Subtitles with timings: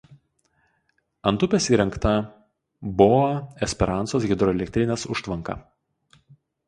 [1.31, 2.13] Ant upės įrengta
[3.01, 3.29] Boa
[3.67, 5.59] Esperansos hidroelektrinės užtvanka.